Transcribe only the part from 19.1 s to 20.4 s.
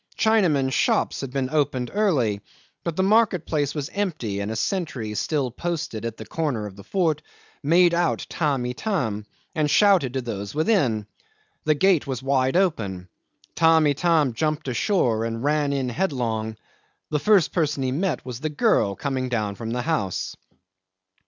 down from the house.